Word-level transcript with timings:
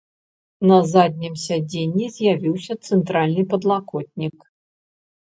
На 0.69 0.77
заднім 0.91 1.33
сядзенні 1.41 2.05
з'явіўся 2.15 2.77
цэнтральны 2.87 3.43
падлакотнік. 3.51 4.37